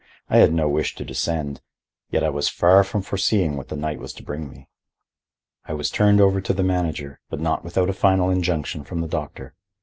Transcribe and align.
I 0.31 0.37
had 0.39 0.51
no 0.51 0.67
wish 0.67 0.95
to 0.95 1.05
descend. 1.05 1.61
Yet 2.09 2.23
I 2.23 2.29
was 2.29 2.49
far 2.49 2.83
from 2.83 3.03
foreseeing 3.03 3.55
what 3.55 3.67
the 3.67 3.75
night 3.75 3.99
was 3.99 4.13
to 4.13 4.23
bring 4.23 4.49
me. 4.49 4.67
I 5.67 5.73
was 5.73 5.91
turned 5.91 6.19
over 6.19 6.41
to 6.41 6.53
the 6.53 6.63
manager, 6.63 7.19
but 7.29 7.39
not 7.39 7.63
without 7.63 7.87
a 7.87 7.93
final 7.93 8.31
injunction 8.31 8.83
from 8.83 9.01
the 9.01 9.07
doctor. 9.07 9.53